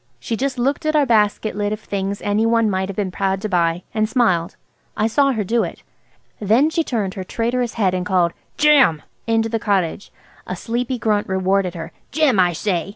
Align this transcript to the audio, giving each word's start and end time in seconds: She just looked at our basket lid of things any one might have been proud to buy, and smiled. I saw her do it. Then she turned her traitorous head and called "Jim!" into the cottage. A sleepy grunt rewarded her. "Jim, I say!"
She 0.19 0.35
just 0.35 0.57
looked 0.57 0.87
at 0.87 0.95
our 0.95 1.05
basket 1.05 1.55
lid 1.55 1.71
of 1.71 1.79
things 1.79 2.23
any 2.23 2.43
one 2.43 2.71
might 2.71 2.89
have 2.89 2.95
been 2.95 3.11
proud 3.11 3.39
to 3.43 3.47
buy, 3.49 3.83
and 3.93 4.09
smiled. 4.09 4.55
I 4.97 5.05
saw 5.05 5.31
her 5.33 5.43
do 5.43 5.61
it. 5.63 5.83
Then 6.39 6.71
she 6.71 6.83
turned 6.83 7.13
her 7.13 7.23
traitorous 7.23 7.75
head 7.75 7.93
and 7.93 8.03
called 8.03 8.33
"Jim!" 8.57 9.03
into 9.27 9.47
the 9.47 9.59
cottage. 9.59 10.11
A 10.47 10.55
sleepy 10.55 10.97
grunt 10.97 11.27
rewarded 11.27 11.75
her. 11.75 11.91
"Jim, 12.11 12.39
I 12.39 12.53
say!" 12.53 12.89